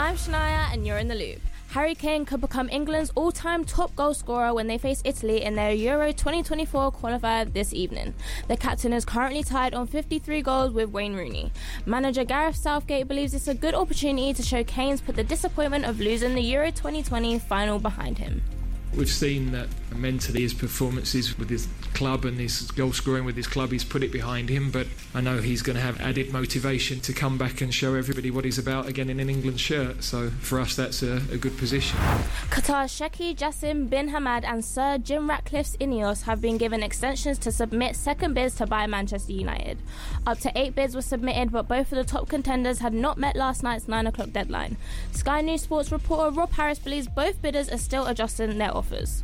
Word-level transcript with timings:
I'm 0.00 0.14
Chaniya, 0.14 0.72
and 0.72 0.86
you're 0.86 0.98
in 0.98 1.08
the 1.08 1.16
loop. 1.16 1.40
Harry 1.70 1.96
Kane 1.96 2.24
could 2.24 2.40
become 2.40 2.68
England's 2.70 3.10
all 3.16 3.32
time 3.32 3.64
top 3.64 3.96
goal 3.96 4.14
scorer 4.14 4.54
when 4.54 4.68
they 4.68 4.78
face 4.78 5.02
Italy 5.04 5.42
in 5.42 5.56
their 5.56 5.72
Euro 5.72 6.12
2024 6.12 6.92
qualifier 6.92 7.52
this 7.52 7.74
evening. 7.74 8.14
The 8.46 8.56
captain 8.56 8.92
is 8.92 9.04
currently 9.04 9.42
tied 9.42 9.74
on 9.74 9.88
53 9.88 10.40
goals 10.42 10.72
with 10.72 10.90
Wayne 10.90 11.16
Rooney. 11.16 11.50
Manager 11.84 12.22
Gareth 12.22 12.54
Southgate 12.54 13.08
believes 13.08 13.34
it's 13.34 13.48
a 13.48 13.54
good 13.54 13.74
opportunity 13.74 14.32
to 14.34 14.42
show 14.42 14.62
Kane's 14.62 15.00
put 15.00 15.16
the 15.16 15.24
disappointment 15.24 15.84
of 15.84 15.98
losing 15.98 16.36
the 16.36 16.42
Euro 16.42 16.70
2020 16.70 17.40
final 17.40 17.80
behind 17.80 18.18
him. 18.18 18.40
We've 18.96 19.08
seen 19.08 19.52
that 19.52 19.68
mentally 19.94 20.42
his 20.42 20.54
performances 20.54 21.38
with 21.38 21.50
his 21.50 21.68
club 21.94 22.24
and 22.24 22.38
his 22.38 22.70
goal 22.72 22.92
scoring 22.92 23.24
with 23.24 23.36
his 23.36 23.46
club, 23.46 23.72
he's 23.72 23.84
put 23.84 24.02
it 24.02 24.12
behind 24.12 24.48
him. 24.48 24.70
But 24.70 24.86
I 25.14 25.20
know 25.20 25.38
he's 25.38 25.62
going 25.62 25.76
to 25.76 25.82
have 25.82 26.00
added 26.00 26.32
motivation 26.32 27.00
to 27.00 27.12
come 27.12 27.38
back 27.38 27.60
and 27.60 27.72
show 27.72 27.94
everybody 27.94 28.30
what 28.30 28.44
he's 28.44 28.58
about 28.58 28.86
again 28.86 29.10
in 29.10 29.20
an 29.20 29.28
England 29.30 29.60
shirt. 29.60 30.02
So 30.02 30.30
for 30.30 30.60
us, 30.60 30.76
that's 30.76 31.02
a, 31.02 31.16
a 31.32 31.36
good 31.36 31.56
position. 31.58 31.98
Qatar's 32.50 32.92
Sheikh 32.92 33.36
Jassim 33.36 33.88
bin 33.88 34.10
Hamad 34.10 34.44
and 34.44 34.64
Sir 34.64 34.98
Jim 34.98 35.28
Ratcliffe's 35.28 35.76
Ineos 35.78 36.22
have 36.22 36.40
been 36.40 36.58
given 36.58 36.82
extensions 36.82 37.38
to 37.38 37.52
submit 37.52 37.96
second 37.96 38.34
bids 38.34 38.56
to 38.56 38.66
buy 38.66 38.86
Manchester 38.86 39.32
United. 39.32 39.78
Up 40.26 40.38
to 40.40 40.52
eight 40.56 40.74
bids 40.74 40.94
were 40.94 41.02
submitted, 41.02 41.52
but 41.52 41.68
both 41.68 41.92
of 41.92 41.98
the 41.98 42.04
top 42.04 42.28
contenders 42.28 42.78
had 42.78 42.94
not 42.94 43.18
met 43.18 43.36
last 43.36 43.62
night's 43.62 43.88
9 43.88 44.06
o'clock 44.06 44.30
deadline. 44.32 44.76
Sky 45.12 45.40
News 45.40 45.62
Sports 45.62 45.92
reporter 45.92 46.30
Rob 46.30 46.52
Harris 46.52 46.78
believes 46.78 47.08
both 47.08 47.40
bidders 47.42 47.68
are 47.68 47.78
still 47.78 48.06
adjusting 48.06 48.58
their 48.58 48.76
offers. 48.78 49.22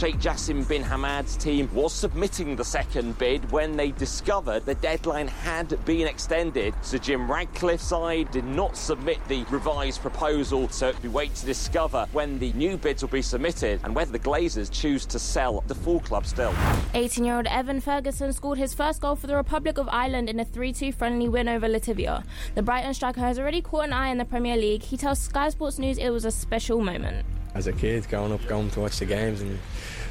Sheikh 0.00 0.18
Jassim 0.18 0.66
bin 0.66 0.82
Hamad's 0.82 1.36
team 1.36 1.68
was 1.74 1.92
submitting 1.92 2.56
the 2.56 2.64
second 2.64 3.18
bid 3.18 3.50
when 3.50 3.76
they 3.76 3.90
discovered 3.90 4.64
the 4.64 4.76
deadline 4.76 5.28
had 5.28 5.84
been 5.84 6.06
extended. 6.06 6.74
Sir 6.80 6.98
Jim 6.98 7.30
Ratcliffe's 7.30 7.84
side 7.84 8.30
did 8.30 8.44
not 8.44 8.76
submit 8.76 9.18
the 9.28 9.44
revised 9.50 10.00
proposal, 10.00 10.68
so 10.70 10.92
we 11.02 11.10
wait 11.10 11.34
to 11.34 11.44
discover 11.44 12.06
when 12.12 12.38
the 12.38 12.52
new 12.54 12.78
bids 12.78 13.02
will 13.02 13.10
be 13.10 13.20
submitted 13.20 13.80
and 13.84 13.94
whether 13.94 14.12
the 14.12 14.18
Glazers 14.18 14.70
choose 14.70 15.04
to 15.06 15.18
sell 15.18 15.62
the 15.66 15.74
full 15.74 16.00
club 16.00 16.24
still. 16.24 16.54
18 16.94 17.24
year 17.24 17.36
old 17.36 17.46
Evan 17.48 17.80
Ferguson 17.80 18.32
scored 18.32 18.58
his 18.58 18.72
first 18.72 19.02
goal 19.02 19.16
for 19.16 19.26
the 19.26 19.36
Republic 19.36 19.76
of 19.76 19.88
Ireland 19.90 20.30
in 20.30 20.40
a 20.40 20.44
3 20.44 20.72
2 20.72 20.92
friendly 20.92 21.28
win 21.28 21.48
over 21.48 21.68
Latvia. 21.68 22.24
The 22.54 22.62
Brighton 22.62 22.94
striker 22.94 23.20
has 23.20 23.38
already 23.38 23.60
caught 23.60 23.84
an 23.84 23.92
eye 23.92 24.08
in 24.08 24.18
the 24.18 24.24
Premier 24.24 24.56
League. 24.56 24.82
He 24.82 24.96
tells 24.96 25.18
Sky 25.18 25.50
Sports 25.50 25.78
News 25.78 25.98
it 25.98 26.10
was 26.10 26.24
a 26.24 26.30
special 26.30 26.80
moment 26.80 27.26
as 27.54 27.66
a 27.66 27.72
kid 27.72 28.08
growing 28.08 28.32
up 28.32 28.44
going 28.46 28.70
to 28.70 28.80
watch 28.80 28.98
the 28.98 29.06
games 29.06 29.40
and 29.40 29.58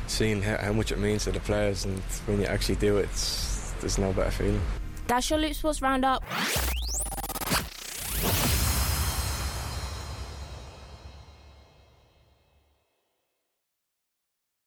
seeing 0.08 0.42
how, 0.42 0.58
how 0.58 0.74
much 0.74 0.92
it 0.92 1.00
means 1.00 1.24
to 1.26 1.32
the 1.32 1.40
players. 1.40 1.86
And 1.86 1.98
when 2.26 2.40
you 2.40 2.46
actually 2.46 2.76
do 2.76 2.98
it 2.98 3.10
there's 3.80 3.98
no 3.98 4.12
better 4.14 4.32
feeling. 4.32 4.62
That's 5.08 5.30
your 5.30 5.40
loop 5.40 5.54
sports 5.54 5.82
roundup 5.82 6.24